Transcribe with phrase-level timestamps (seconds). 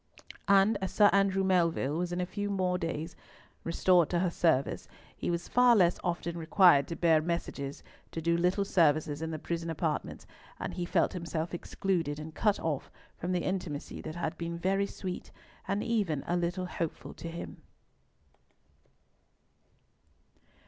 [0.47, 4.87] And as Sir Andrew Melville was in a few days more restored to her service,
[5.15, 7.83] he was far less often required to bear messages,
[8.17, 10.25] or do little services in the prison apartments,
[10.59, 14.87] and he felt himself excluded, and cut off from the intimacy that had been very
[14.87, 15.29] sweet,
[15.67, 17.61] and even a little hopeful to him.